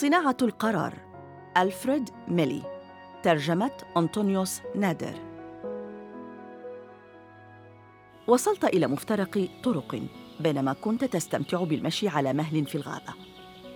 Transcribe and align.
صناعة 0.00 0.36
القرار 0.42 0.94
ألفريد 1.56 2.10
ميلي 2.28 2.62
ترجمة 3.22 3.70
أنطونيوس 3.96 4.60
نادر. 4.74 5.14
وصلت 8.28 8.64
إلى 8.64 8.86
مفترق 8.86 9.48
طرق 9.64 10.02
بينما 10.40 10.72
كنت 10.72 11.04
تستمتع 11.04 11.64
بالمشي 11.64 12.08
على 12.08 12.32
مهل 12.32 12.66
في 12.66 12.74
الغابة. 12.74 13.14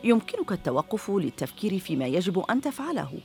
يمكنك 0.04 0.52
التوقف 0.52 1.10
للتفكير 1.10 1.78
فيما 1.78 2.06
يجب 2.06 2.38
أن 2.38 2.60
تفعله 2.60 3.20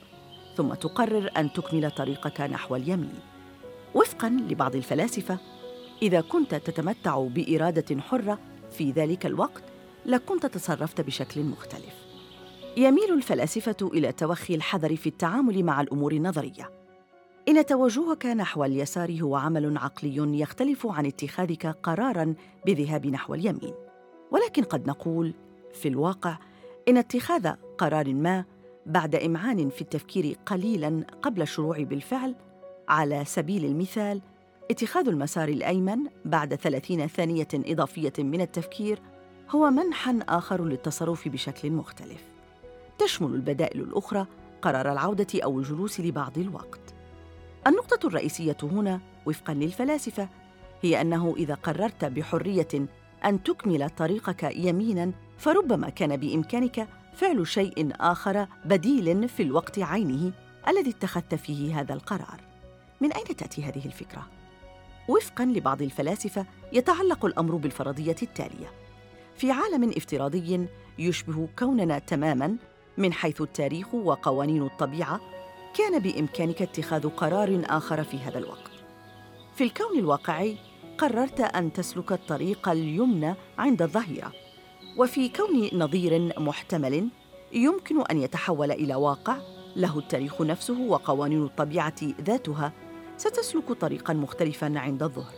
ثم 0.58 0.74
تقرر 0.74 1.32
أن 1.38 1.54
تكمل 1.54 1.92
طريقك 1.92 2.42
نحو 2.42 2.76
اليمين. 2.76 3.20
وفقاً 3.96 4.30
لبعض 4.30 4.76
الفلاسفة 4.76 5.38
إذا 6.02 6.22
كنت 6.22 6.56
تتمتع 6.56 7.28
بإرادة 7.28 8.02
حرة 8.02 8.40
في 8.72 8.92
ذلك 8.92 9.26
الوقت 9.26 9.64
لكنت 10.06 10.46
تصرفت 10.46 11.02
بشكل 11.02 11.44
مختلف. 11.44 12.09
يميل 12.78 13.14
الفلاسفة 13.14 13.76
إلى 13.82 14.12
توخي 14.12 14.56
الحذر 14.56 14.96
في 14.96 15.10
التعامل 15.10 15.64
مع 15.64 15.82
الأمور 15.82 16.12
النظرية. 16.12 16.72
إن 17.48 17.66
توجهك 17.66 18.26
نحو 18.26 18.66
اليسار 18.66 19.18
هو 19.22 19.36
عمل 19.36 19.78
عقلي 19.78 20.40
يختلف 20.40 20.88
عن 20.88 21.06
اتخاذك 21.06 21.68
قراراً 21.84 22.34
بالذهاب 22.66 23.08
نحو 23.08 23.34
اليمين. 23.34 23.74
ولكن 24.32 24.64
قد 24.64 24.88
نقول 24.88 25.34
في 25.74 25.88
الواقع 25.88 26.38
إن 26.88 26.98
اتخاذ 26.98 27.52
قرار 27.78 28.14
ما 28.14 28.46
بعد 28.86 29.16
إمعان 29.16 29.70
في 29.70 29.82
التفكير 29.82 30.38
قليلاً 30.46 31.04
قبل 31.22 31.42
الشروع 31.42 31.84
بالفعل 31.84 32.36
على 32.90 33.26
سبيل 33.26 33.66
المثال 33.66 34.22
اتخاذ 34.72 35.08
المسار 35.08 35.50
الأيمن 35.50 36.00
بعد 36.26 36.56
ثلاثين 36.56 37.08
ثانية 37.08 37.48
إضافية 37.54 38.14
من 38.20 38.42
التفكير 38.42 39.00
هو 39.50 39.70
منحا 39.70 40.20
آخر 40.30 40.66
للتصرف 40.66 41.28
بشكل 41.28 41.72
مختلف. 41.72 42.29
تشمل 43.00 43.36
البدائل 43.36 43.82
الأخرى 43.82 44.26
قرار 44.62 44.92
العودة 44.92 45.28
أو 45.44 45.60
الجلوس 45.60 46.00
لبعض 46.00 46.38
الوقت. 46.38 46.80
النقطة 47.68 48.08
الرئيسية 48.08 48.58
هنا 48.64 49.00
وفقا 49.26 49.54
للفلاسفة 49.54 50.30
هي 50.82 51.02
أنه 51.02 51.34
إذا 51.38 51.54
قررت 51.54 52.06
بحرية 52.06 52.88
أن 53.26 53.44
تكمل 53.44 53.90
طريقك 53.90 54.44
يمينا 54.56 55.12
فربما 55.38 55.90
كان 55.90 56.18
بإمكانك 56.18 56.88
فعل 57.14 57.48
شيء 57.48 57.92
آخر 58.00 58.48
بديل 58.66 59.30
في 59.30 59.44
الوقت 59.44 59.80
عينه 59.80 60.32
الذي 60.68 60.90
اتخذت 60.90 61.36
فيه 61.36 61.80
هذا 61.80 61.94
القرار. 61.94 62.42
من 63.02 63.14
أين 63.14 63.36
تأتي 63.36 63.64
هذه 63.64 63.86
الفكرة؟ 63.86 64.28
وفقاً 65.10 65.46
لبعض 65.46 65.82
الفلاسفة 65.82 66.46
يتعلق 66.74 67.26
الأمر 67.26 67.56
بالفرضية 67.56 68.16
التالية. 68.22 68.72
في 69.36 69.52
عالم 69.52 69.90
افتراضي 69.98 70.68
يشبه 71.00 71.48
كوننا 71.60 72.00
تماماً 72.00 72.58
من 73.00 73.14
حيث 73.14 73.42
التاريخ 73.42 73.94
وقوانين 73.94 74.64
الطبيعة 74.64 75.20
كان 75.78 76.00
بإمكانك 76.00 76.62
اتخاذ 76.62 77.10
قرار 77.10 77.62
آخر 77.66 78.04
في 78.04 78.18
هذا 78.18 78.38
الوقت. 78.38 78.72
في 79.56 79.64
الكون 79.64 80.00
الواقعي 80.00 80.58
قررت 80.98 81.40
أن 81.40 81.74
تسلك 81.74 82.12
الطريق 82.12 82.70
اليمنى 82.70 83.36
عند 83.58 83.82
الظهيرة. 83.82 84.32
وفي 84.98 85.30
كون 85.30 85.70
نظير 85.74 86.40
محتمل 86.40 87.10
يمكن 87.54 88.02
أن 88.02 88.18
يتحول 88.18 88.72
إلى 88.72 88.96
واقع 88.96 89.38
له 89.76 90.00
التاريخ 90.00 90.42
نفسه 90.42 90.80
وقوانين 90.80 91.44
الطبيعة 91.44 91.96
ذاتها 92.22 92.74
ستسلك 93.18 93.72
طريقا 93.72 94.14
مختلفا 94.14 94.80
عند 94.80 95.04
الظهر. 95.04 95.34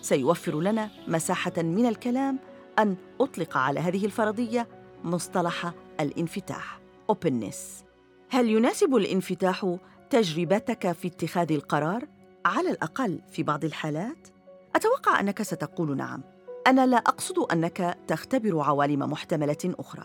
سيوفر 0.00 0.60
لنا 0.60 0.90
مساحة 1.08 1.52
من 1.56 1.86
الكلام 1.86 2.38
أن 2.78 2.96
أطلق 3.20 3.56
على 3.56 3.80
هذه 3.80 4.06
الفرضية 4.06 4.68
مصطلح 5.04 5.72
الانفتاح. 6.00 6.83
Openness. 7.12 7.84
هل 8.30 8.48
يناسب 8.48 8.96
الانفتاح 8.96 9.76
تجربتك 10.10 10.92
في 10.92 11.08
اتخاذ 11.08 11.52
القرار؟ 11.52 12.04
على 12.44 12.70
الأقل 12.70 13.20
في 13.30 13.42
بعض 13.42 13.64
الحالات؟ 13.64 14.28
أتوقع 14.76 15.20
أنك 15.20 15.42
ستقول 15.42 15.96
نعم. 15.96 16.22
أنا 16.66 16.86
لا 16.86 16.96
أقصد 16.96 17.38
أنك 17.52 17.98
تختبر 18.06 18.60
عوالم 18.60 18.98
محتملة 18.98 19.74
أخرى. 19.78 20.04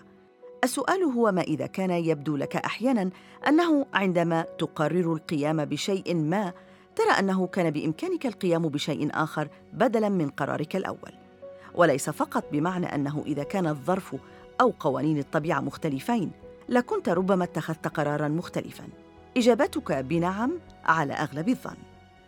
السؤال 0.64 1.04
هو 1.04 1.32
ما 1.32 1.42
إذا 1.42 1.66
كان 1.66 1.92
يبدو 1.92 2.36
لك 2.36 2.56
أحيانا 2.56 3.10
أنه 3.48 3.86
عندما 3.94 4.42
تقرر 4.42 5.14
القيام 5.14 5.66
بشيء 5.66 6.16
ما 6.16 6.54
ترى 6.96 7.12
أنه 7.20 7.48
كان 7.48 7.72
بإمكانك 7.72 8.26
القيام 8.26 8.68
بشيء 8.70 9.10
آخر 9.14 9.50
بدلا 9.74 10.10
من 10.10 10.30
قرارك 10.30 10.76
الأول. 10.76 11.14
وليس 11.76 12.10
فقط 12.10 12.44
بمعنى 12.52 12.96
أنه 12.96 13.24
إذا 13.28 13.44
كان 13.44 13.68
الظرف 13.68 14.16
أو 14.62 14.74
قوانين 14.80 15.20
الطبيعة 15.20 15.60
مختلفين. 15.60 16.32
لكنت 16.70 17.10
ربما 17.10 17.44
اتخذت 17.44 17.88
قرارا 17.88 18.28
مختلفا. 18.28 18.84
إجابتك 19.38 19.92
بنعم 19.92 20.52
على 20.86 21.14
أغلب 21.14 21.50
الظن. 21.50 21.78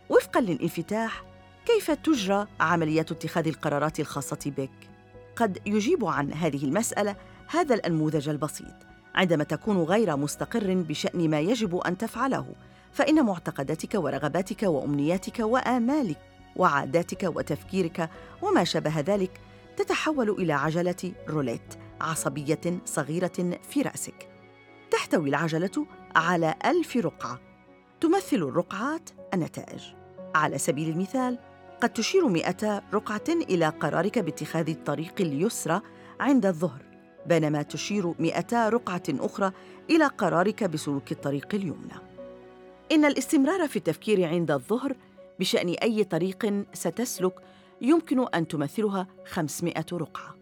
وفقا 0.10 0.42
للانفتاح 0.42 1.24
كيف 1.66 1.92
تجرى 1.92 2.48
عمليه 2.60 3.02
اتخاذ 3.02 3.48
القرارات 3.48 4.00
الخاصة 4.00 4.52
بك؟ 4.58 4.90
قد 5.36 5.60
يجيب 5.66 6.06
عن 6.06 6.34
هذه 6.34 6.66
المسألة 6.66 7.16
هذا 7.48 7.76
الانموذج 7.76 8.30
البسيط. 8.30 8.76
عندما 9.16 9.44
تكون 9.44 9.84
غير 9.84 10.18
مستقر 10.18 10.74
بشأن 10.74 11.30
ما 11.30 11.40
يجب 11.40 11.78
أن 11.78 11.98
تفعله 11.98 12.46
فإن 12.92 13.26
معتقداتك 13.26 13.94
ورغباتك 13.96 14.64
وأمنياتك 14.64 15.40
وآمالك 15.40 16.18
وعاداتك 16.56 17.24
وتفكيرك 17.24 18.10
وما 18.42 18.64
شابه 18.64 19.00
ذلك 19.00 19.40
تتحول 19.78 20.30
إلى 20.30 20.54
عجلة 20.54 21.12
روليت 21.30 21.74
عصبية 22.02 22.80
صغيرة 22.86 23.60
في 23.70 23.82
رأسك. 23.82 24.31
تحتوي 24.92 25.30
العجلة 25.30 25.86
على 26.16 26.56
ألف 26.66 26.98
رقعة. 26.98 27.40
تمثل 28.02 28.38
الرقعات 28.38 29.10
النتائج. 29.34 29.82
على 30.36 30.58
سبيل 30.58 30.90
المثال 30.90 31.40
قد 31.82 31.90
تشير 31.90 32.28
مئتا 32.28 32.82
رقعة 32.94 33.24
إلى 33.30 33.70
قرارك 33.70 34.20
باتخاذ 34.20 34.70
الطريق 34.70 35.14
اليسرى 35.20 35.82
عند 36.20 36.46
الظهر 36.46 36.82
بينما 37.26 37.62
تشير 37.62 38.14
مئتا 38.20 38.70
رقعة 38.70 39.04
أخرى 39.10 39.52
إلى 39.90 40.06
قرارك 40.06 40.64
بسلوك 40.64 41.12
الطريق 41.12 41.48
اليمنى. 41.54 41.96
إن 42.92 43.06
الاستمرار 43.06 43.68
في 43.68 43.76
التفكير 43.76 44.28
عند 44.28 44.52
الظهر 44.52 44.96
بشأن 45.40 45.70
أي 45.70 46.04
طريق 46.04 46.66
ستسلك 46.74 47.34
يمكن 47.82 48.28
أن 48.28 48.48
تمثلها 48.48 49.08
500 49.26 49.86
رقعة. 49.94 50.41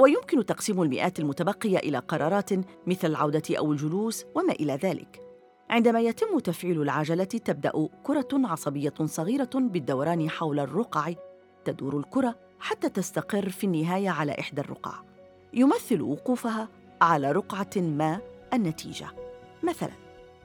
ويمكن 0.00 0.46
تقسيم 0.46 0.82
المئات 0.82 1.18
المتبقية 1.18 1.78
إلى 1.78 1.98
قرارات 1.98 2.50
مثل 2.86 3.08
العودة 3.08 3.42
أو 3.58 3.72
الجلوس 3.72 4.24
وما 4.34 4.52
إلى 4.52 4.72
ذلك. 4.72 5.22
عندما 5.70 6.00
يتم 6.00 6.38
تفعيل 6.38 6.82
العجلة 6.82 7.24
تبدأ 7.24 7.88
كرة 8.02 8.28
عصبية 8.32 8.94
صغيرة 9.04 9.50
بالدوران 9.54 10.30
حول 10.30 10.60
الرقع. 10.60 11.12
تدور 11.64 11.98
الكرة 11.98 12.34
حتى 12.60 12.88
تستقر 12.88 13.48
في 13.48 13.64
النهاية 13.64 14.10
على 14.10 14.36
إحدى 14.40 14.60
الرقع. 14.60 14.92
يمثل 15.54 16.02
وقوفها 16.02 16.68
على 17.00 17.32
رقعة 17.32 17.70
ما 17.76 18.20
النتيجة. 18.52 19.06
مثلاً 19.62 19.92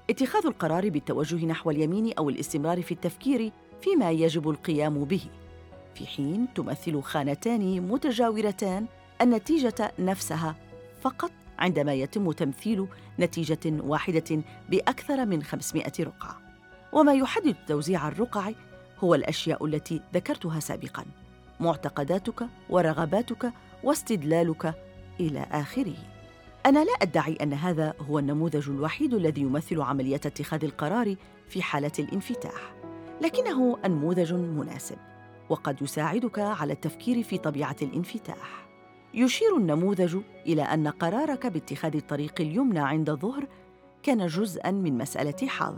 اتخاذ 0.10 0.46
القرار 0.46 0.90
بالتوجه 0.90 1.46
نحو 1.46 1.72
اليمين 1.72 2.14
أو 2.14 2.30
الاستمرار 2.30 2.82
في 2.82 2.92
التفكير 2.92 3.52
فيما 3.82 4.12
يجب 4.12 4.50
القيام 4.50 5.04
به. 5.04 5.22
في 5.96 6.08
حين 6.08 6.48
تمثل 6.56 7.02
خانتان 7.02 7.82
متجاورتان 7.82 8.86
النتيجة 9.22 9.92
نفسها. 10.00 10.56
فقط 11.02 11.32
عندما 11.60 11.94
يتم 11.94 12.32
تمثيل 12.32 12.88
نتيجة 13.20 13.60
واحدة 13.66 14.42
بأكثر 14.70 15.26
من 15.26 15.44
500 15.44 15.92
رقعة. 16.00 16.42
وما 16.94 17.14
يحدد 17.14 17.56
توزيع 17.68 18.08
الرقع 18.08 18.52
هو 19.00 19.16
الأشياء 19.16 19.66
التي 19.66 20.02
ذكرتها 20.14 20.60
سابقا. 20.60 21.06
معتقداتك 21.60 22.48
ورغباتك 22.70 23.54
واستدلالك 23.84 24.74
إلى 25.20 25.46
آخره. 25.52 25.96
أنا 26.66 26.84
لا 26.84 26.92
أدعي 27.02 27.34
أن 27.36 27.54
هذا 27.54 27.94
هو 28.10 28.20
النموذج 28.20 28.70
الوحيد 28.70 29.14
الذي 29.14 29.42
يمثل 29.42 29.82
عملية 29.82 30.16
اتخاذ 30.16 30.66
القرار 30.66 31.16
في 31.50 31.62
حالة 31.62 31.92
الانفتاح، 32.00 32.74
لكنه 33.22 33.78
نموذج 33.86 34.34
مناسب، 34.34 34.98
وقد 35.50 35.82
يساعدك 35.82 36.40
على 36.40 36.74
التفكير 36.74 37.24
في 37.24 37.38
طبيعة 37.38 37.76
الانفتاح. 37.82 38.65
يشير 39.16 39.58
النموذج 39.58 40.18
إلى 40.48 40.62
أن 40.62 40.88
قرارك 40.88 41.48
باتخاذ 41.48 41.96
الطريق 41.96 42.34
اليمنى 42.40 42.80
عند 42.80 43.10
الظهر 43.10 43.48
كان 44.04 44.28
جزءاً 44.28 44.72
من 44.72 44.98
مسألة 44.98 45.48
حظ، 45.48 45.76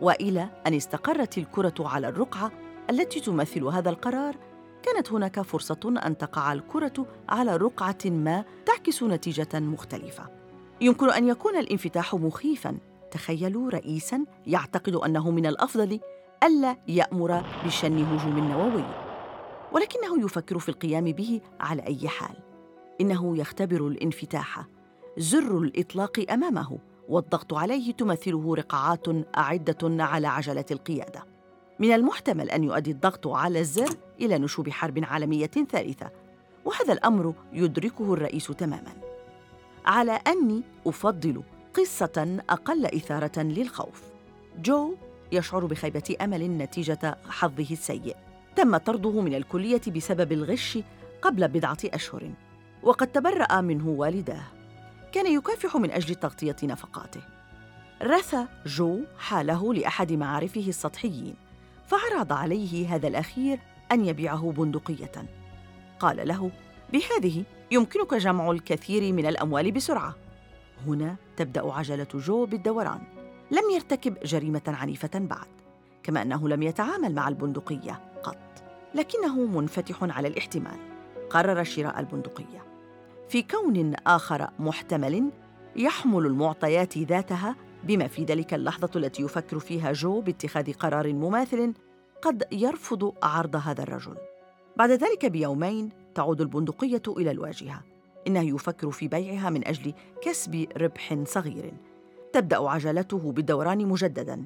وإلى 0.00 0.48
أن 0.66 0.74
استقرت 0.74 1.38
الكرة 1.38 1.74
على 1.78 2.08
الرقعة 2.08 2.52
التي 2.90 3.20
تمثل 3.20 3.64
هذا 3.64 3.90
القرار 3.90 4.36
كانت 4.82 5.12
هناك 5.12 5.40
فرصة 5.40 5.94
أن 6.06 6.18
تقع 6.18 6.52
الكرة 6.52 7.06
على 7.28 7.56
رقعة 7.56 7.98
ما 8.04 8.44
تعكس 8.66 9.02
نتيجة 9.02 9.60
مختلفة. 9.60 10.24
يمكن 10.80 11.10
أن 11.10 11.28
يكون 11.28 11.56
الانفتاح 11.56 12.14
مخيفاً، 12.14 12.78
تخيلوا 13.10 13.70
رئيساً 13.70 14.24
يعتقد 14.46 14.94
أنه 14.94 15.30
من 15.30 15.46
الأفضل 15.46 16.00
ألا 16.42 16.76
يأمر 16.88 17.44
بشن 17.66 18.04
هجوم 18.04 18.38
نووي، 18.38 18.84
ولكنه 19.72 20.24
يفكر 20.24 20.58
في 20.58 20.68
القيام 20.68 21.04
به 21.04 21.40
على 21.60 21.86
أي 21.86 22.08
حال. 22.08 22.43
إنه 23.00 23.38
يختبر 23.38 23.88
الانفتاح، 23.88 24.64
زر 25.18 25.58
الإطلاق 25.58 26.26
أمامه، 26.30 26.78
والضغط 27.08 27.54
عليه 27.54 27.92
تمثله 27.92 28.54
رقعات 28.54 29.06
أعدة 29.36 30.04
على 30.04 30.26
عجلة 30.26 30.64
القيادة. 30.70 31.24
من 31.78 31.92
المحتمل 31.92 32.50
أن 32.50 32.64
يؤدي 32.64 32.90
الضغط 32.90 33.26
على 33.26 33.60
الزر 33.60 33.96
إلى 34.20 34.38
نشوب 34.38 34.70
حرب 34.70 35.04
عالمية 35.04 35.46
ثالثة 35.46 36.10
وهذا 36.64 36.92
الأمر 36.92 37.34
يدركه 37.52 38.12
الرئيس 38.14 38.46
تماماً. 38.46 38.92
على 39.86 40.12
أني 40.12 40.62
أفضل 40.86 41.42
قصة 41.74 42.42
أقل 42.50 42.86
إثارة 42.86 43.42
للخوف. 43.42 44.02
جو 44.58 44.94
يشعر 45.32 45.66
بخيبة 45.66 46.16
أمل 46.20 46.58
نتيجة 46.58 47.18
حظه 47.28 47.66
السيء. 47.70 48.16
تم 48.56 48.76
طرده 48.76 49.20
من 49.20 49.34
الكلية 49.34 49.82
بسبب 49.96 50.32
الغش 50.32 50.78
قبل 51.22 51.48
بضعة 51.48 51.78
أشهر. 51.84 52.30
وقد 52.84 53.06
تبرأ 53.06 53.60
منه 53.60 53.88
والداه 53.88 54.44
كان 55.12 55.34
يكافح 55.34 55.76
من 55.76 55.90
أجل 55.90 56.14
تغطية 56.14 56.56
نفقاته. 56.62 57.20
رثى 58.02 58.46
جو 58.66 59.00
حاله 59.18 59.74
لأحد 59.74 60.12
معارفه 60.12 60.68
السطحيين 60.68 61.34
فعرض 61.86 62.32
عليه 62.32 62.94
هذا 62.94 63.08
الأخير 63.08 63.58
أن 63.92 64.04
يبيعه 64.04 64.52
بندقية. 64.56 65.12
قال 66.00 66.28
له 66.28 66.50
بهذه 66.92 67.44
يمكنك 67.70 68.14
جمع 68.14 68.50
الكثير 68.50 69.12
من 69.12 69.26
الأموال 69.26 69.72
بسرعة. 69.72 70.14
هنا 70.86 71.16
تبدأ 71.36 71.72
عجلة 71.72 72.06
جو 72.14 72.46
بالدوران. 72.46 73.00
لم 73.50 73.70
يرتكب 73.74 74.18
جريمة 74.24 74.62
عنيفة 74.66 75.18
بعد 75.18 75.48
كما 76.02 76.22
أنه 76.22 76.48
لم 76.48 76.62
يتعامل 76.62 77.14
مع 77.14 77.28
البندقية 77.28 78.00
قط 78.22 78.62
لكنه 78.94 79.46
منفتح 79.46 79.96
على 80.02 80.28
الاحتمال. 80.28 80.78
قرر 81.30 81.64
شراء 81.64 82.00
البندقية. 82.00 82.73
في 83.28 83.42
كون 83.42 83.94
آخر 83.94 84.48
محتمل 84.58 85.30
يحمل 85.76 86.26
المعطيات 86.26 86.98
ذاتها 86.98 87.56
بما 87.84 88.08
في 88.08 88.24
ذلك 88.24 88.54
اللحظة 88.54 88.90
التي 88.96 89.22
يفكر 89.22 89.58
فيها 89.58 89.92
جو 89.92 90.20
باتخاذ 90.20 90.72
قرار 90.72 91.12
مماثل 91.12 91.74
قد 92.22 92.44
يرفض 92.52 93.14
عرض 93.22 93.56
هذا 93.56 93.82
الرجل. 93.82 94.16
بعد 94.76 94.90
ذلك 94.90 95.26
بيومين 95.26 95.88
تعود 96.14 96.40
البندقية 96.40 97.02
إلى 97.08 97.30
الواجهة 97.30 97.82
إنه 98.26 98.40
يفكر 98.40 98.90
في 98.90 99.08
بيعها 99.08 99.50
من 99.50 99.68
أجل 99.68 99.94
كسب 100.22 100.66
ربح 100.76 101.18
صغير. 101.24 101.74
تبدأ 102.32 102.68
عجلته 102.68 103.32
بالدوران 103.32 103.86
مجدداً. 103.86 104.44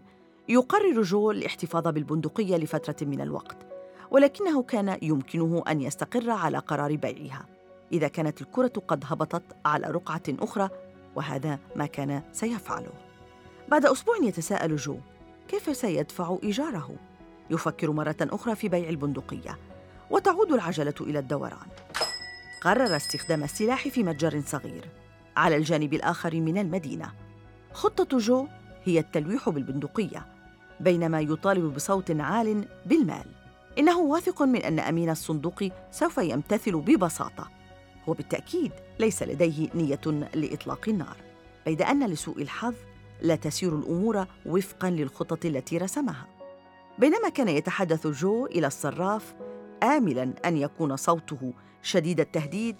يقرر 0.49 1.03
جو 1.03 1.31
الاحتفاظ 1.31 1.89
بالبندقية 1.89 2.57
لفترة 2.57 3.07
من 3.07 3.21
الوقت 3.21 3.67
ولكنه 4.11 4.63
كان 4.63 4.99
يمكنه 5.03 5.63
أن 5.69 5.81
يستقر 5.81 6.31
على 6.31 6.59
قرار 6.59 6.97
بيعها. 6.97 7.58
إذا 7.93 8.09
كانت 8.09 8.41
الكرة 8.41 8.73
قد 8.89 9.05
هبطت 9.07 9.43
على 9.65 9.87
رقعة 9.87 10.23
أخرى 10.29 10.69
وهذا 11.17 11.59
ما 11.77 11.87
كان 11.87 12.23
سيفعله. 12.33 12.93
بعد 13.69 13.87
أسبوع 13.87 14.17
يتساءل 14.23 14.77
جو 14.77 14.99
كيف 15.49 15.77
سيدفع 15.77 16.39
إيجاره؟ 16.43 16.97
يفكر 17.51 17.91
مرة 17.91 18.17
أخرى 18.21 18.55
في 18.55 18.69
بيع 18.69 18.89
البندقية 18.89 19.59
وتعود 20.11 20.53
العجلة 20.53 20.95
إلى 21.01 21.19
الدوران. 21.19 21.67
قرر 22.61 22.97
استخدام 22.97 23.45
السلاح 23.45 23.89
في 23.89 24.03
متجر 24.03 24.43
صغير 24.47 24.85
على 25.37 25.57
الجانب 25.57 25.95
الآخر 25.95 26.35
من 26.35 26.59
المدينة. 26.59 27.13
خطة 27.73 28.19
جو 28.19 28.47
هي 28.85 28.99
التلويح 28.99 29.49
بالبندقية 29.49 30.27
بينما 30.81 31.21
يطالب 31.21 31.75
بصوت 31.75 32.11
عال 32.11 32.69
بالمال. 32.87 33.25
إنه 33.79 33.99
واثق 33.99 34.43
من 34.43 34.63
أن 34.63 34.79
أمين 34.79 35.11
الصندوق 35.11 35.65
سوف 35.91 36.19
يمتثل 36.19 36.77
ببساطة. 36.81 37.58
وبالتأكيد 38.09 38.73
ليس 38.99 39.23
لديه 39.23 39.69
نية 39.75 40.29
لإطلاق 40.35 40.89
النار 40.89 41.17
بيد 41.67 41.83
أن 41.83 42.07
لسوء 42.07 42.43
الحظ 42.43 42.75
لا 43.23 43.37
تسير 43.37 43.77
الأمور 43.77 44.27
وفقاً 44.47 44.91
للخطط 44.91 45.45
التي 45.45 45.79
رسمها. 45.79 46.27
بينما 46.99 47.29
كان 47.29 47.49
يتحدث 47.49 48.07
جو 48.07 48.47
إلى 48.47 48.67
الصراف 48.67 49.35
آملاً 49.83 50.33
أن 50.45 50.57
يكون 50.57 50.97
صوته 50.97 51.53
شديد 51.83 52.21
التهديد 52.21 52.77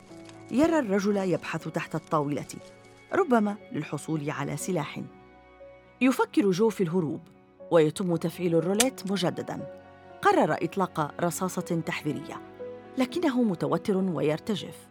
يرى 0.51 0.79
الرجل 0.79 1.17
يبحث 1.17 1.69
تحت 1.69 1.95
الطاولة 1.95 2.47
ربما 3.13 3.57
للحصول 3.73 4.31
على 4.31 4.57
سلاح. 4.57 5.01
يفكر 6.01 6.51
جو 6.51 6.69
في 6.69 6.83
الهروب 6.83 7.21
ويتم 7.71 8.17
تفعيل 8.17 8.55
الروليت 8.55 9.13
مجددا. 9.13 9.83
قرر 10.23 10.57
إطلاق 10.63 11.15
رصاصة 11.21 11.83
تحذيرية 11.87 12.41
لكنه 12.99 13.43
متوتر 13.43 13.97
ويرتجف. 13.97 14.89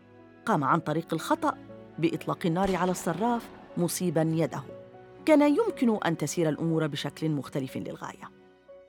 قام 0.48 0.64
عن 0.64 0.80
طريق 0.80 1.14
الخطأ 1.14 1.58
بإطلاق 2.00 2.46
النار 2.46 2.76
على 2.76 2.92
الصراف 2.92 3.50
مصيبا 3.78 4.22
يده. 4.22 4.64
كان 5.26 5.42
يمكن 5.42 5.98
أن 6.06 6.18
تسير 6.18 6.50
الأمور 6.50 6.88
بشكل 6.88 7.30
مختلف 7.30 7.78
للغاية. 7.78 8.32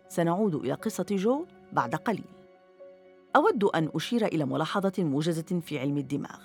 سنعود 0.08 0.54
إلى 0.54 0.72
قصة 0.72 1.06
جو 1.10 1.44
بعد 1.72 1.94
قليل. 1.94 2.24
أود 3.36 3.64
أن 3.64 3.90
أشير 3.94 4.26
إلى 4.26 4.44
ملاحظة 4.44 4.92
موجزة 4.98 5.60
في 5.60 5.78
علم 5.78 5.98
الدماغ. 5.98 6.38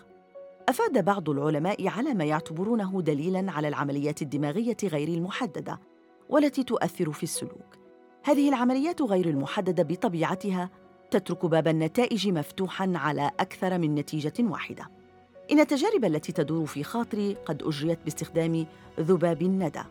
أفاد 0.69 1.05
بعض 1.05 1.29
العلماء 1.29 1.87
على 1.87 2.13
ما 2.13 2.23
يعتبرونه 2.23 3.01
دليلا 3.01 3.51
على 3.51 3.67
العمليات 3.67 4.21
الدماغية 4.21 4.77
غير 4.83 5.07
المحددة 5.07 5.79
والتي 6.29 6.63
تؤثر 6.63 7.11
في 7.11 7.23
السلوك. 7.23 7.77
هذه 8.23 8.49
العمليات 8.49 9.01
غير 9.01 9.29
المحددة 9.29 9.83
بطبيعتها 9.83 10.69
تترك 11.11 11.45
باب 11.45 11.67
النتائج 11.67 12.27
مفتوحا 12.27 12.93
على 12.95 13.31
أكثر 13.39 13.77
من 13.77 13.95
نتيجة 13.95 14.33
واحدة. 14.39 15.02
إن 15.51 15.59
التجارب 15.59 16.05
التي 16.05 16.31
تدور 16.31 16.65
في 16.65 16.83
خاطري 16.83 17.37
قد 17.45 17.63
أجريت 17.63 17.99
باستخدام 18.03 18.65
ذباب 18.99 19.41
الندى 19.41 19.83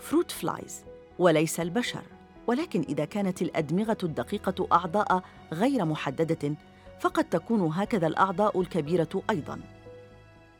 fruit 0.00 0.30
flies 0.30 0.84
وليس 1.18 1.60
البشر 1.60 2.02
ولكن 2.46 2.80
إذا 2.88 3.04
كانت 3.04 3.42
الأدمغة 3.42 3.98
الدقيقة 4.02 4.68
أعضاء 4.72 5.22
غير 5.52 5.84
محددة 5.84 6.54
فقد 7.00 7.24
تكون 7.24 7.60
هكذا 7.60 8.06
الأعضاء 8.06 8.60
الكبيرة 8.60 9.22
أيضا 9.30 9.60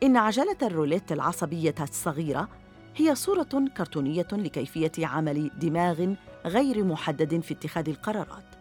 إن 0.03 0.17
عجلة 0.17 0.57
الروليت 0.61 1.11
العصبية 1.11 1.75
الصغيرة 1.81 2.49
هي 2.95 3.15
صورة 3.15 3.67
كرتونية 3.77 4.27
لكيفية 4.31 4.91
عمل 4.99 5.51
دماغ 5.59 6.13
غير 6.45 6.83
محدد 6.83 7.39
في 7.39 7.53
اتخاذ 7.53 7.89
القرارات. 7.89 8.54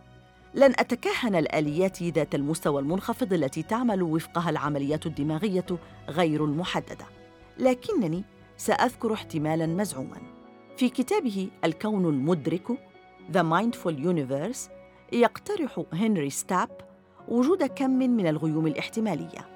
لن 0.55 0.73
أتكهن 0.79 1.35
الآليات 1.35 2.03
ذات 2.03 2.35
المستوى 2.35 2.83
المنخفض 2.83 3.33
التي 3.33 3.63
تعمل 3.63 4.03
وفقها 4.03 4.51
العمليات 4.51 5.07
الدماغية 5.07 5.67
غير 6.09 6.45
المحددة، 6.45 7.07
لكنني 7.59 8.25
سأذكر 8.57 9.13
احتمالاً 9.13 9.67
مزعوماً. 9.67 10.35
في 10.77 10.89
كتابه 10.89 11.49
الكون 11.65 12.09
المدرك 12.09 12.69
The 13.33 13.43
Mindful 13.43 13.97
Universe 14.05 14.71
يقترح 15.13 15.83
هنري 15.93 16.31
ستاب 16.31 16.71
وجود 17.29 17.65
كم 17.65 17.91
من 17.91 18.27
الغيوم 18.27 18.67
الاحتمالية 18.67 19.49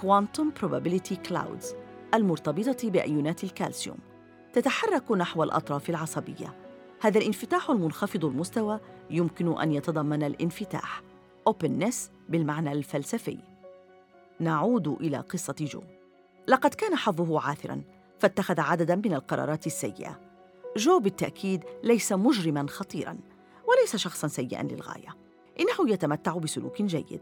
Quantum 0.00 0.60
Probability 0.60 1.14
Clouds 1.28 1.74
المرتبطة 2.14 2.90
بأيونات 2.90 3.44
الكالسيوم 3.44 3.98
تتحرك 4.52 5.12
نحو 5.12 5.42
الأطراف 5.42 5.90
العصبية 5.90 6.67
هذا 7.00 7.18
الانفتاح 7.18 7.70
المنخفض 7.70 8.24
المستوى 8.24 8.80
يمكن 9.10 9.60
أن 9.60 9.72
يتضمن 9.72 10.22
الانفتاح. 10.22 11.02
Openness 11.48 11.96
بالمعنى 12.28 12.72
الفلسفي. 12.72 13.38
نعود 14.40 14.88
إلى 14.88 15.16
قصة 15.16 15.54
جو. 15.60 15.82
لقد 16.48 16.74
كان 16.74 16.96
حظه 16.96 17.40
عاثرا 17.40 17.82
فاتخذ 18.18 18.60
عددا 18.60 18.96
من 18.96 19.14
القرارات 19.14 19.66
السيئة. 19.66 20.20
جو 20.76 20.98
بالتأكيد 21.00 21.64
ليس 21.84 22.12
مجرما 22.12 22.66
خطيرا 22.68 23.18
وليس 23.68 23.96
شخصا 23.96 24.28
سيئا 24.28 24.62
للغاية. 24.62 25.16
إنه 25.60 25.92
يتمتع 25.92 26.32
بسلوك 26.32 26.82
جيد 26.82 27.20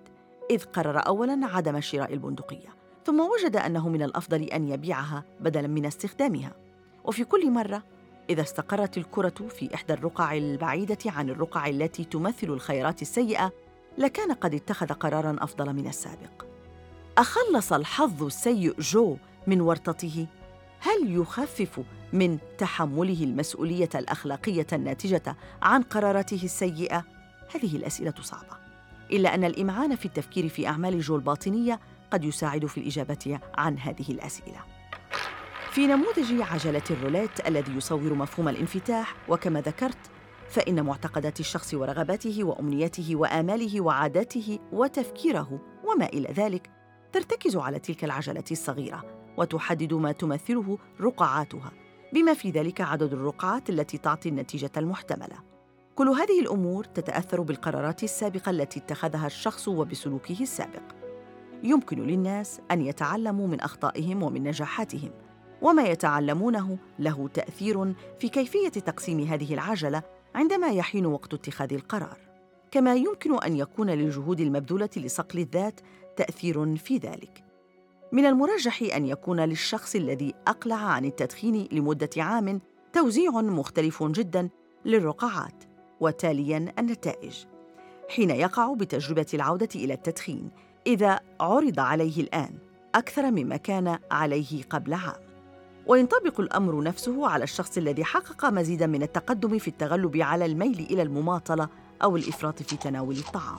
إذ 0.51 0.65
قرر 0.65 0.99
أولاً 0.99 1.47
عدم 1.47 1.81
شراء 1.81 2.13
البندقية 2.13 2.69
ثم 3.05 3.21
وجد 3.21 3.57
أنه 3.57 3.89
من 3.89 4.03
الأفضل 4.03 4.43
أن 4.43 4.69
يبيعها 4.69 5.25
بدلاً 5.41 5.69
من 5.69 5.87
استخدامها. 5.87 6.53
وفي 7.05 7.25
كل 7.25 7.51
مرة 7.51 7.83
إذا 8.31 8.43
استقرت 8.43 8.99
الكرة 8.99 9.49
في 9.49 9.75
إحدى 9.75 9.93
الرقع 9.93 10.37
البعيدة 10.37 10.99
عن 11.07 11.31
الرقع 11.31 11.67
التي 11.67 12.05
تمثل 12.05 12.47
الخيارات 12.47 13.03
السيئة 13.03 13.53
لكان 13.99 14.33
قد 14.33 14.55
اتخذ 14.55 14.87
قراراً 14.87 15.37
أفضل 15.41 15.73
من 15.73 15.87
السابق 15.87 16.47
أخلص 17.19 17.73
الحظ 17.73 18.23
السيء 18.23 18.81
جو 18.81 19.17
من 19.47 19.61
ورطته؟ 19.61 20.27
هل 20.81 21.17
يخفف 21.17 21.81
من 22.13 22.39
تحمله 22.59 23.25
المسؤولية 23.25 23.89
الأخلاقية 23.95 24.67
الناتجة 24.73 25.37
عن 25.63 25.83
قراراته 25.83 26.41
السيئة؟ 26.45 27.05
هذه 27.55 27.77
الأسئلة 27.77 28.15
صعبة 28.21 28.57
إلا 29.11 29.35
أن 29.35 29.45
الإمعان 29.45 29.97
في 29.97 30.07
التفكير 30.07 30.49
في 30.49 30.67
أعمال 30.67 31.01
جو 31.01 31.17
الباطنية 31.17 31.81
قد 32.11 32.25
يساعد 32.25 32.67
في 32.67 32.79
الإجابة 32.79 33.41
عن 33.55 33.79
هذه 33.79 34.11
الأسئلة. 34.11 34.76
في 35.77 35.87
نموذج 35.87 36.41
عجلة 36.41 36.83
الروليت 36.91 37.49
الذي 37.49 37.73
يصور 37.73 38.15
مفهوم 38.15 38.49
الانفتاح 38.49 39.15
وكما 39.29 39.61
ذكرت 39.61 39.99
فإن 40.49 40.85
معتقدات 40.85 41.41
الشخص 41.41 41.75
ورغباته 41.75 42.45
وأمنياته 42.45 43.17
وآماله 43.17 43.81
وعاداته 43.81 44.59
وتفكيره 44.73 45.61
وما 45.85 46.07
إلى 46.07 46.29
ذلك 46.33 46.71
ترتكز 47.13 47.57
على 47.57 47.79
تلك 47.79 48.05
العجلة 48.05 48.45
الصغيرة 48.51 49.05
وتحدد 49.37 49.95
ما 49.95 50.13
تمثله 50.13 50.79
رقعاتها 51.01 51.73
بما 52.13 52.35
في 52.35 52.51
ذلك 52.51 52.81
عدد 52.81 53.13
الرقعات 53.13 53.71
التي 53.71 53.99
تعطي 53.99 54.29
النتيجة 54.29 54.73
المحتملة. 54.77 55.37
كل 55.95 56.09
هذه 56.09 56.41
الأمور 56.41 56.85
تتأثر 56.85 57.41
بالقرارات 57.41 58.05
السابقة 58.05 58.51
التي 58.51 58.81
اتخذها 58.81 59.27
الشخص 59.27 59.69
وبسلوكه 59.69 60.37
السابق. 60.41 60.83
يمكن 61.63 62.07
للناس 62.07 62.61
أن 62.71 62.81
يتعلموا 62.81 63.49
من 63.49 63.61
أخطائهم 63.61 64.23
ومن 64.23 64.43
نجاحاتهم، 64.43 65.26
وما 65.63 65.83
يتعلمونه 65.83 66.79
له 66.99 67.29
تأثير 67.35 67.95
في 68.19 68.29
كيفية 68.29 68.69
تقسيم 68.69 69.21
هذه 69.21 69.55
العجلة 69.55 70.03
عندما 70.35 70.69
يحين 70.69 71.07
وقت 71.07 71.35
اتخاذ 71.35 71.73
القرار. 71.73 72.19
كما 72.71 72.95
يمكن 72.95 73.43
أن 73.43 73.57
يكون 73.57 73.91
للجهود 73.91 74.41
المبذولة 74.41 74.91
لصقل 74.97 75.39
الذات 75.39 75.81
تأثير 76.17 76.77
في 76.77 76.97
ذلك. 76.97 77.45
من 78.13 78.27
المرجح 78.27 78.83
أن 78.97 79.07
يكون 79.07 79.41
للشخص 79.41 79.95
الذي 79.95 80.35
أقلع 80.47 80.77
عن 80.77 81.05
التدخين 81.05 81.69
لمدة 81.73 82.11
عام 82.17 82.61
توزيع 82.93 83.31
مختلف 83.31 84.03
جدا 84.03 84.49
للرقعات 84.85 85.65
وتاليا 86.01 86.73
النتائج 86.79 87.45
حين 88.09 88.31
يقع 88.31 88.75
بتجربة 88.75 89.27
العودة 89.35 89.69
إلى 89.75 89.95
التدخين 89.95 90.51
إذا 90.87 91.21
عرض 91.41 91.81
عليه 91.81 92.21
الآن 92.21 92.59
أكثر 92.95 93.31
مما 93.31 93.57
كان 93.57 93.99
عليه 94.11 94.63
قبل 94.63 94.95
عام 94.95 95.26
وينطبق 95.87 96.41
الأمر 96.41 96.83
نفسه 96.83 97.29
على 97.29 97.45
الشخص 97.45 97.79
الذي 97.79 98.05
حقق 98.05 98.45
مزيدا 98.45 98.87
من 98.87 99.03
التقدم 99.03 99.59
في 99.59 99.69
التغلب 99.69 100.17
على 100.17 100.47
الميل 100.47 100.87
إلى 100.91 101.03
المماطلة 101.03 101.69
أو 102.03 102.17
الإفراط 102.17 102.63
في 102.63 102.77
تناول 102.77 103.17
الطعام. 103.17 103.59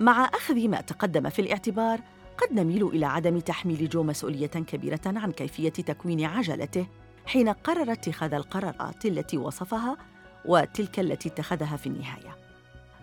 مع 0.00 0.24
أخذ 0.24 0.68
ما 0.68 0.80
تقدم 0.80 1.28
في 1.28 1.42
الاعتبار 1.42 2.00
قد 2.38 2.52
نميل 2.52 2.86
إلى 2.86 3.06
عدم 3.06 3.38
تحميل 3.38 3.88
جو 3.88 4.02
مسؤولية 4.02 4.46
كبيرة 4.46 5.00
عن 5.06 5.32
كيفية 5.32 5.68
تكوين 5.68 6.24
عجلته 6.24 6.86
حين 7.26 7.48
قرر 7.48 7.92
اتخاذ 7.92 8.34
القرارات 8.34 9.06
التي 9.06 9.38
وصفها 9.38 9.96
وتلك 10.44 11.00
التي 11.00 11.28
اتخذها 11.28 11.76
في 11.76 11.86
النهاية. 11.86 12.36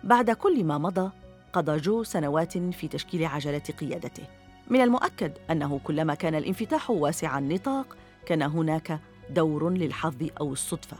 بعد 0.04 0.30
كل 0.30 0.64
ما 0.64 0.78
مضى 0.78 1.10
قضى 1.52 1.76
جو 1.76 2.02
سنوات 2.02 2.58
في 2.58 2.88
تشكيل 2.88 3.24
عجلة 3.24 3.58
قيادته. 3.58 4.22
من 4.70 4.80
المؤكد 4.80 5.32
أنه 5.50 5.80
كلما 5.84 6.14
كان 6.14 6.34
الانفتاح 6.34 6.90
واسع 6.90 7.38
النطاق 7.38 7.96
كان 8.26 8.42
هناك 8.42 9.00
دور 9.30 9.70
للحظ 9.70 10.28
أو 10.40 10.52
الصدفة. 10.52 10.96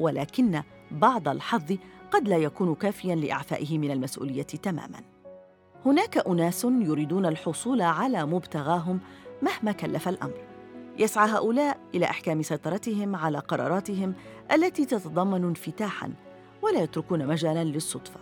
ولكن 0.00 0.62
بعض 0.90 1.28
الحظ 1.28 1.76
قد 2.10 2.28
لا 2.28 2.36
يكون 2.36 2.74
كافيا 2.74 3.14
لأعفائه 3.14 3.78
من 3.78 3.90
المسؤولية 3.90 4.42
تماما. 4.42 5.00
هناك 5.86 6.26
أناس 6.26 6.64
يريدون 6.64 7.26
الحصول 7.26 7.82
على 7.82 8.26
مبتغاهم 8.26 9.00
مهما 9.42 9.72
كلف 9.72 10.08
الأمر. 10.08 10.44
يسعى 10.98 11.30
هؤلاء 11.30 11.78
إلى 11.94 12.04
إحكام 12.04 12.42
سيطرتهم 12.42 13.16
على 13.16 13.38
قراراتهم 13.38 14.14
التي 14.52 14.84
تتضمن 14.84 15.44
انفتاحا 15.44 16.12
ولا 16.62 16.82
يتركون 16.82 17.26
مجالا 17.26 17.64
للصدفة. 17.64 18.20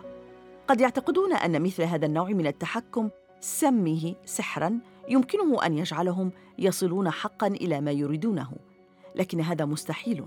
قد 0.67 0.81
يعتقدون 0.81 1.33
أن 1.33 1.61
مثل 1.61 1.83
هذا 1.83 2.05
النوع 2.05 2.29
من 2.29 2.47
التحكم 2.47 3.09
سمه 3.43 4.15
سحرا 4.25 4.79
يمكنه 5.09 5.65
أن 5.65 5.77
يجعلهم 5.77 6.31
يصلون 6.59 7.09
حقا 7.09 7.47
إلى 7.47 7.81
ما 7.81 7.91
يريدونه 7.91 8.51
لكن 9.15 9.41
هذا 9.41 9.65
مستحيل 9.65 10.25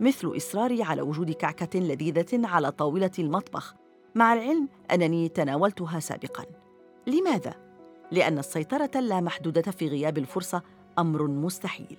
مثل 0.00 0.32
إصراري 0.36 0.82
على 0.82 1.02
وجود 1.02 1.30
كعكة 1.30 1.78
لذيذة 1.78 2.46
على 2.46 2.70
طاولة 2.70 3.10
المطبخ 3.18 3.74
مع 4.14 4.32
العلم 4.32 4.68
أنني 4.90 5.28
تناولتها 5.28 6.00
سابقا 6.00 6.44
لماذا؟ 7.06 7.54
لأن 8.12 8.38
السيطرة 8.38 8.90
اللامحدودة 8.96 9.62
في 9.62 9.88
غياب 9.88 10.18
الفرصة 10.18 10.62
أمر 10.98 11.26
مستحيل. 11.26 11.98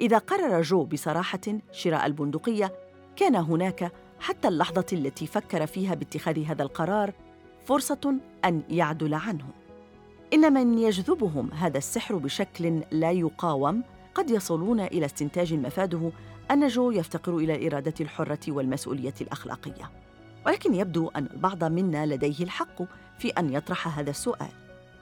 إذا 0.00 0.18
قرر 0.18 0.62
جو 0.62 0.84
بصراحة 0.84 1.40
شراء 1.72 2.06
البندقية، 2.06 2.72
كان 3.16 3.36
هناك 3.36 3.92
حتى 4.20 4.48
اللحظة 4.48 4.86
التي 4.92 5.26
فكر 5.26 5.66
فيها 5.66 5.94
باتخاذ 5.94 6.44
هذا 6.44 6.62
القرار 6.62 7.12
فرصة 7.64 8.18
أن 8.44 8.62
يعدل 8.68 9.14
عنه. 9.14 9.57
إن 10.32 10.52
من 10.52 10.78
يجذبهم 10.78 11.52
هذا 11.52 11.78
السحر 11.78 12.16
بشكل 12.16 12.82
لا 12.90 13.10
يقاوم 13.10 13.82
قد 14.14 14.30
يصلون 14.30 14.80
إلى 14.80 15.06
استنتاج 15.06 15.54
مفاده 15.54 16.10
أن 16.50 16.68
جو 16.68 16.90
يفتقر 16.90 17.36
إلى 17.36 17.54
الإرادة 17.54 17.94
الحرة 18.00 18.38
والمسؤولية 18.48 19.14
الأخلاقية. 19.20 19.90
ولكن 20.46 20.74
يبدو 20.74 21.08
أن 21.08 21.28
البعض 21.32 21.64
منا 21.64 22.06
لديه 22.06 22.44
الحق 22.44 22.82
في 23.18 23.28
أن 23.28 23.52
يطرح 23.52 23.98
هذا 23.98 24.10
السؤال. 24.10 24.50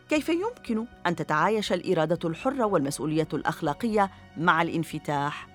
كيف 0.08 0.28
يمكن 0.28 0.86
أن 1.06 1.16
تتعايش 1.16 1.72
الإرادة 1.72 2.28
الحرة 2.28 2.64
والمسؤولية 2.64 3.28
الأخلاقية 3.32 4.10
مع 4.36 4.62
الانفتاح؟ 4.62 5.48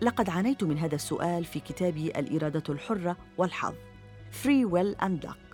لقد 0.00 0.30
عانيت 0.30 0.64
من 0.64 0.78
هذا 0.78 0.94
السؤال 0.94 1.44
في 1.44 1.60
كتابي 1.60 2.06
الإرادة 2.06 2.62
الحرة 2.68 3.16
والحظ. 3.38 3.74
Free 4.42 4.64
Will 4.64 5.04
and 5.04 5.24
Luck. 5.24 5.47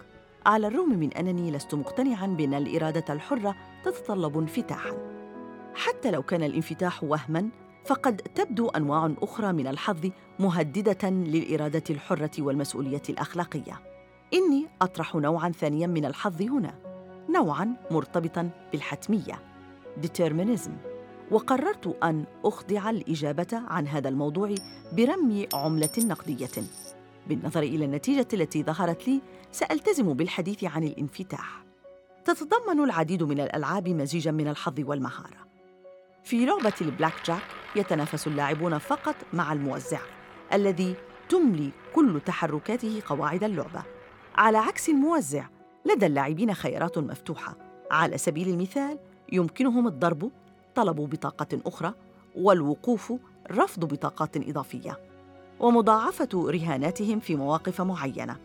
على 0.46 0.66
الرغم 0.66 0.88
من 0.88 1.12
أنني 1.12 1.50
لست 1.50 1.74
مقتنعا 1.74 2.26
بأن 2.26 2.54
الإرادة 2.54 3.14
الحرة 3.14 3.56
تتطلب 3.84 4.38
انفتاحا. 4.38 4.96
حتى 5.74 6.10
لو 6.10 6.22
كان 6.22 6.42
الانفتاح 6.42 7.04
وهما 7.04 7.48
فقد 7.84 8.16
تبدو 8.16 8.68
أنواع 8.68 9.14
أخرى 9.22 9.52
من 9.52 9.66
الحظ 9.66 10.10
مهددة 10.38 11.10
للإرادة 11.10 11.82
الحرة 11.90 12.30
والمسؤولية 12.38 13.02
الأخلاقية. 13.08 13.80
إني 14.34 14.66
أطرح 14.82 15.14
نوعاً 15.14 15.50
ثانياً 15.50 15.86
من 15.86 16.04
الحظ 16.04 16.42
هنا 16.42 16.74
نوعاً 17.30 17.76
مرتبطاً 17.90 18.50
بالحتمية 18.72 19.42
determinism. 20.02 20.70
وقررت 21.30 21.96
أن 22.02 22.24
أخضع 22.44 22.90
الإجابة 22.90 23.46
عن 23.52 23.88
هذا 23.88 24.08
الموضوع 24.08 24.54
برمي 24.92 25.48
عملة 25.54 25.90
نقدية. 25.98 26.62
بالنظر 27.28 27.62
إلى 27.62 27.85
النتيجة 27.85 28.28
التي 28.33 28.62
ظهرت 28.62 29.09
لي 29.09 29.21
سألتزم 29.52 30.14
بالحديث 30.14 30.64
عن 30.64 30.85
الانفتاح. 30.85 31.64
تتضمن 32.25 32.85
العديد 32.85 33.23
من 33.23 33.40
الألعاب 33.40 33.88
مزيجاً 33.88 34.31
من 34.31 34.49
الحظ 34.49 34.81
والمهارة. 34.81 35.47
في 36.25 36.47
لعبة 36.47 36.73
البلاك 36.81 37.14
جاك 37.26 37.43
يتنافس 37.76 38.26
اللاعبون 38.26 38.78
فقط 38.78 39.16
مع 39.33 39.52
الموزع 39.52 40.00
الذي 40.52 40.95
تملي 41.28 41.71
كل 41.95 42.21
تحركاته 42.26 43.02
قواعد 43.07 43.45
اللعبة. 43.45 43.83
على 44.35 44.59
عكس 44.59 44.88
الموزع 44.88 45.47
لدى 45.85 46.07
اللاعبين 46.07 46.54
خيارات 46.54 46.99
مفتوحة. 46.99 47.57
على 47.90 48.19
سبيل 48.19 48.49
المثال 48.49 48.99
يمكنهم 49.33 49.87
الضرب 49.87 50.31
طلب 50.75 50.97
بطاقة 50.97 51.61
أخرى 51.66 51.95
والوقوف 52.37 53.12
رفض 53.50 53.85
بطاقات 53.85 54.37
إضافية. 54.37 55.13
ومضاعفة 55.61 56.28
رهاناتهم 56.34 57.20
في 57.20 57.37
مواقف 57.37 57.80
معينة 57.80 58.37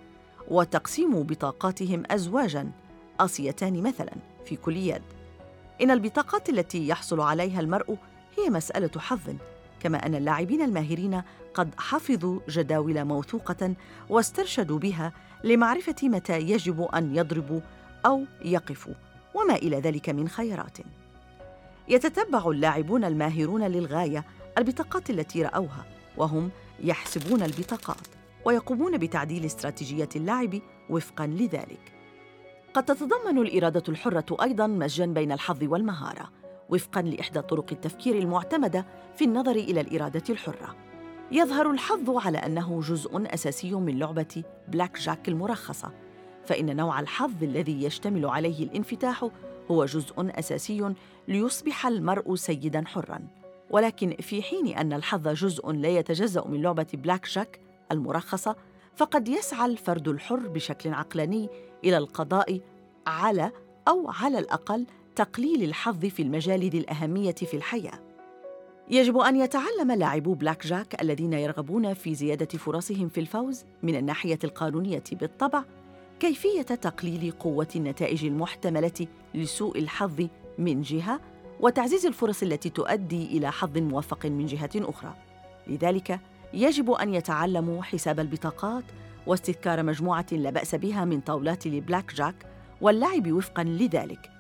وتقسيم 0.48 1.24
بطاقاتهم 1.24 2.04
ازواجا 2.12 2.72
اصيتان 3.20 3.84
مثلا 3.84 4.12
في 4.46 4.56
كل 4.56 4.78
يد. 4.78 5.02
إن 5.82 5.92
البطاقات 5.92 6.50
التي 6.50 6.88
يحصل 6.88 7.20
عليها 7.22 7.60
المرء 7.60 7.98
هي 8.38 8.50
مسألة 8.50 8.92
حظ 8.98 9.36
كما 9.80 10.06
أن 10.06 10.16
اللاعبين 10.16 10.62
الماهرين 10.62 11.22
قد 11.54 11.70
حفظوا 11.78 12.40
جداول 12.50 13.06
موثوقة 13.06 13.74
واسترشدوا 14.10 14.80
بها 14.80 15.14
لمعرفة 15.44 15.96
متى 16.04 16.40
يجب 16.40 16.82
أن 16.82 17.16
يضربوا 17.16 17.60
أو 18.06 18.24
يقفوا 18.46 18.94
وما 19.36 19.56
إلى 19.56 19.80
ذلك 19.80 20.10
من 20.10 20.30
خيارات 20.30 20.78
يتتبع 21.88 22.50
اللاعبون 22.50 23.04
الماهرون 23.04 23.64
للغاية 23.64 24.26
البطاقات 24.58 25.10
التي 25.10 25.44
رأوها 25.44 25.86
وهم 26.18 26.52
يحسبون 26.84 27.42
البطاقات 27.42 28.08
ويقومون 28.46 28.98
بتعديل 28.98 29.46
استراتيجية 29.46 30.10
اللعب 30.16 30.60
وفقا 30.90 31.28
لذلك. 31.28 31.94
قد 32.74 32.86
تتضمن 32.86 33.38
الإرادة 33.38 33.84
الحرة 33.90 34.38
أيضا 34.42 34.68
مزجا 34.68 35.06
بين 35.06 35.32
الحظ 35.32 35.64
والمهارة 35.64 36.30
وفقا 36.70 37.02
لإحدى 37.02 37.42
طرق 37.42 37.66
التفكير 37.72 38.18
المعتمدة 38.18 38.86
في 39.16 39.26
النظر 39.26 39.52
إلى 39.52 39.82
الإرادة 39.82 40.24
الحرة. 40.30 40.76
يظهر 41.32 41.72
الحظ 41.72 42.10
على 42.10 42.38
أنه 42.38 42.82
جزء 42.82 43.34
أساسي 43.34 43.72
من 43.72 44.00
لعبة 44.00 44.44
بلاك 44.68 45.00
جاك 45.00 45.30
المرخصة 45.30 45.92
فإن 46.46 46.76
نوع 46.76 47.00
الحظ 47.00 47.44
الذي 47.44 47.84
يشتمل 47.84 48.26
عليه 48.26 48.64
الانفتاح 48.64 49.30
هو 49.72 49.86
جزء 49.86 50.14
أساسي 50.18 50.94
ليصبح 51.28 51.88
المرء 51.88 52.36
سيدا 52.36 52.84
حرا. 52.86 53.39
ولكن 53.70 54.16
في 54.20 54.42
حين 54.42 54.68
أن 54.68 54.94
الحظ 54.94 55.28
جزء 55.28 55.72
لا 55.72 55.90
يتجزأ 55.90 56.48
من 56.48 56.62
لعبة 56.62 56.88
بلاك 56.94 57.28
جاك 57.30 57.60
المرخصة 57.92 58.56
فقد 58.96 59.28
يسعى 59.28 59.66
الفرد 59.72 60.08
الحر 60.08 60.48
بشكل 60.48 60.94
عقلاني 60.94 61.50
إلى 61.84 61.98
القضاء 61.98 62.60
على 63.08 63.52
أو 63.88 64.10
على 64.10 64.40
الأقل 64.40 64.86
تقليل 65.16 65.64
الحظ 65.64 66.06
في 66.06 66.22
المجال 66.22 66.70
ذي 66.70 66.78
الأهمية 66.78 67.32
في 67.32 67.54
الحياة. 67.54 68.00
يجب 68.90 69.18
أن 69.18 69.36
يتعلم 69.36 69.92
لاعبو 69.92 70.34
بلاك 70.34 70.68
جاك 70.68 71.02
الذين 71.02 71.34
يرغبون 71.34 71.94
في 71.94 72.16
زيادة 72.16 72.58
فرصهم 72.58 73.10
في 73.10 73.20
الفوز 73.20 73.66
من 73.84 73.96
الناحية 73.96 74.40
القانونية 74.44 75.04
بالطبع 75.12 75.64
كيفية 76.20 76.62
تقليل 76.62 77.32
قوة 77.32 77.68
النتائج 77.76 78.26
المحتملة 78.26 79.08
لسوء 79.36 79.80
الحظ 79.80 80.28
من 80.58 80.82
جهة 80.82 81.20
وتعزيز 81.60 82.06
الفرص 82.06 82.44
التي 82.44 82.70
تؤدي 82.70 83.38
إلى 83.38 83.52
حظ 83.52 83.78
موفق 83.78 84.26
من 84.26 84.46
جهة 84.46 84.70
أخرى. 84.76 85.14
لذلك 85.68 86.20
يجب 86.54 86.92
أن 86.92 87.14
يتعلموا 87.14 87.84
حساب 87.84 88.20
البطاقات 88.20 88.84
واستذكار 89.28 89.84
مجموعة 89.84 90.26
لا 90.32 90.50
بأس 90.50 90.76
بها 90.76 91.06
من 91.06 91.22
طاولات 91.22 91.66
البلاك 91.66 92.14
جاك 92.16 92.36
واللعب 92.82 93.32
وفقاً 93.32 93.64
لذلك. 93.64 94.32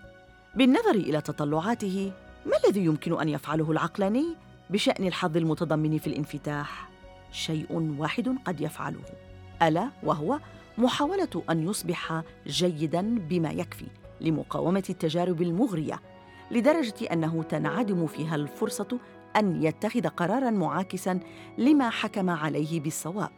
بالنظر 0.56 0.96
إلى 0.96 1.22
تطلعاته 1.22 2.12
ما 2.46 2.54
الذي 2.66 2.86
يمكن 2.86 3.22
أن 3.22 3.30
يفعله 3.30 3.72
العقلاني 3.72 4.26
بشأن 4.70 5.08
الحظ 5.08 5.38
المتضمن 5.38 5.98
في 5.98 6.08
الانفتاح؟ 6.08 6.90
شيء 7.32 7.96
واحد 7.98 8.36
قد 8.46 8.62
يفعله 8.62 9.02
ألا 9.62 9.90
وهو 10.04 10.40
محاولة 10.78 11.44
أن 11.50 11.70
يصبح 11.70 12.22
جيداً 12.48 13.02
بما 13.02 13.52
يكفي 13.52 13.86
لمقاومة 14.22 14.84
التجارب 14.90 15.42
المغرية. 15.42 16.00
لدرجة 16.52 17.06
أنه 17.14 17.44
تنعدم 17.44 18.08
فيها 18.08 18.36
الفرصة 18.36 19.00
أن 19.36 19.64
يتخذ 19.64 20.08
قراراً 20.08 20.50
معاكساً 20.50 21.20
لما 21.58 21.90
حكم 21.90 22.30
عليه 22.30 22.80
بالصواب. 22.80 23.32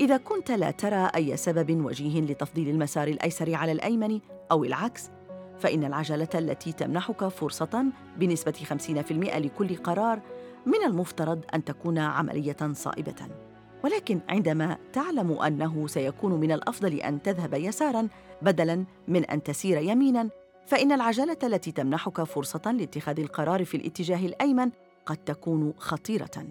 إذا 0.00 0.16
كنت 0.16 0.50
لا 0.50 0.70
ترى 0.70 1.10
أي 1.16 1.36
سبب 1.36 1.84
وجيه 1.84 2.20
لتفضيل 2.20 2.68
المسار 2.68 3.08
الأيسر 3.08 3.54
على 3.54 3.72
الأيمن 3.72 4.20
أو 4.52 4.64
العكس، 4.64 5.10
فإن 5.58 5.84
العجلة 5.84 6.28
التي 6.34 6.72
تمنحك 6.72 7.28
فرصة 7.28 7.84
بنسبة 8.16 8.52
50% 8.52 9.38
لكل 9.38 9.76
قرار 9.76 10.20
من 10.66 10.84
المفترض 10.86 11.44
أن 11.54 11.64
تكون 11.64 11.98
عملية 11.98 12.56
صائبة. 12.72 13.28
ولكن 13.84 14.20
عندما 14.28 14.78
تعلم 14.92 15.32
أنه 15.32 15.86
سيكون 15.86 16.40
من 16.40 16.52
الأفضل 16.52 16.94
أن 16.94 17.22
تذهب 17.22 17.54
يساراً 17.54 18.08
بدلاً 18.42 18.84
من 19.08 19.24
أن 19.24 19.42
تسير 19.42 19.78
يميناً، 19.78 20.30
فإن 20.66 20.92
العجلة 20.92 21.38
التي 21.42 21.72
تمنحك 21.72 22.22
فرصة 22.22 22.72
لاتخاذ 22.72 23.20
القرار 23.20 23.64
في 23.64 23.76
الاتجاه 23.76 24.26
الأيمن 24.26 24.70
قد 25.06 25.16
تكون 25.16 25.74
خطيرة. 25.78 26.46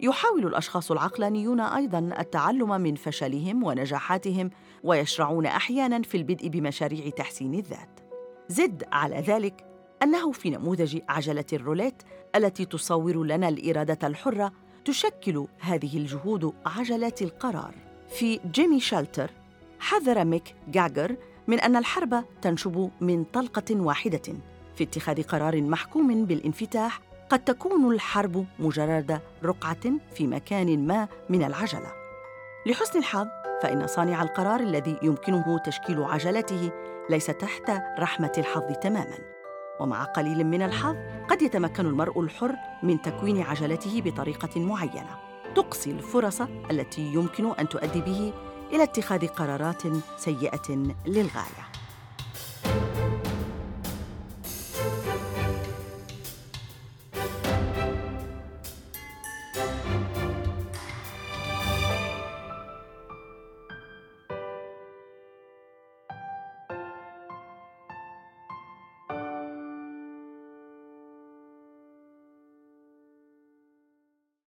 يحاول 0.00 0.46
الأشخاص 0.46 0.90
العقلانيون 0.90 1.60
أيضا 1.60 1.98
التعلم 2.18 2.80
من 2.80 2.94
فشلهم 2.94 3.64
ونجاحاتهم 3.64 4.50
ويشرعون 4.84 5.46
أحيانا 5.46 6.02
في 6.02 6.16
البدء 6.16 6.48
بمشاريع 6.48 7.10
تحسين 7.10 7.54
الذات 7.54 8.00
زد 8.48 8.84
على 8.92 9.20
ذلك 9.20 9.66
أنه 10.02 10.32
في 10.32 10.50
نموذج 10.50 10.98
عجلة 11.08 11.44
الروليت 11.52 12.02
التي 12.36 12.64
تصور 12.64 13.24
لنا 13.24 13.48
الإرادة 13.48 14.08
الحرة 14.08 14.52
تشكل 14.84 15.46
هذه 15.58 15.96
الجهود 15.96 16.52
عجلات 16.66 17.22
القرار 17.22 17.74
في 18.08 18.40
Gimme 18.52 18.80
Shelter 18.80 19.30
حذر 19.78 20.24
ميك 20.24 20.54
جاجر 20.68 21.16
من 21.48 21.60
أن 21.60 21.76
الحرب 21.76 22.24
تنشب 22.42 22.90
من 23.00 23.24
طلقة 23.24 23.80
واحدة. 23.80 24.22
في 24.74 24.84
اتخاذ 24.84 25.22
قرار 25.22 25.62
محكوم 25.62 26.24
بالانفتاح 26.24 27.00
قد 27.30 27.44
تكون 27.44 27.92
الحرب 27.92 28.46
مجرد 28.58 29.20
رقعة 29.44 29.92
في 30.14 30.26
مكان 30.26 30.86
ما 30.86 31.08
من 31.28 31.42
العجلة. 31.44 31.92
لحسن 32.66 32.98
الحظ 32.98 33.26
فإن 33.62 33.86
صانع 33.86 34.22
القرار 34.22 34.60
الذي 34.60 34.98
يمكنه 35.02 35.58
تشكيل 35.58 36.02
عجلته 36.02 36.70
ليس 37.10 37.26
تحت 37.26 37.70
رحمة 37.98 38.32
الحظ 38.38 38.72
تماما. 38.82 39.18
ومع 39.80 40.04
قليل 40.04 40.46
من 40.46 40.62
الحظ 40.62 40.96
قد 41.28 41.42
يتمكن 41.42 41.86
المرء 41.86 42.20
الحر 42.20 42.54
من 42.82 43.02
تكوين 43.02 43.42
عجلته 43.42 44.02
بطريقة 44.04 44.60
معينة. 44.60 45.18
تقصي 45.54 45.90
الفرص 45.90 46.40
التي 46.70 47.02
يمكن 47.02 47.52
أن 47.52 47.68
تؤدي 47.68 48.00
به 48.00 48.32
إلى 48.72 48.82
اتخاذ 48.82 49.26
قرارات 49.26 49.82
سيئة 50.16 50.94
للغاية. 51.06 51.75